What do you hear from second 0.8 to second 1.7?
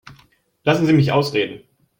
Sie mich ausreden.